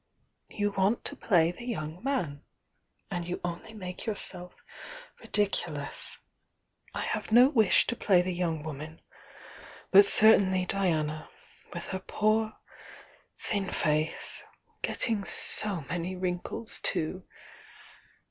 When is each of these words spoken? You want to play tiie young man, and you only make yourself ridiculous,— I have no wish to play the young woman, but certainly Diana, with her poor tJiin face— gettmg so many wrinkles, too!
You 0.49 0.71
want 0.71 1.05
to 1.05 1.15
play 1.15 1.53
tiie 1.53 1.67
young 1.67 2.03
man, 2.03 2.43
and 3.11 3.27
you 3.27 3.39
only 3.43 3.75
make 3.75 4.07
yourself 4.07 4.55
ridiculous,— 5.19 6.17
I 6.91 7.01
have 7.01 7.31
no 7.31 7.49
wish 7.49 7.85
to 7.85 7.95
play 7.95 8.23
the 8.23 8.33
young 8.33 8.63
woman, 8.63 9.01
but 9.91 10.07
certainly 10.07 10.65
Diana, 10.65 11.29
with 11.71 11.83
her 11.91 11.99
poor 11.99 12.57
tJiin 13.43 13.71
face— 13.71 14.41
gettmg 14.81 15.27
so 15.27 15.81
many 15.81 16.15
wrinkles, 16.15 16.79
too! 16.81 17.23